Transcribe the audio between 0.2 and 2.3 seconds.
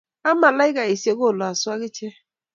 Ak ma aika-isiek, kolosu agichek.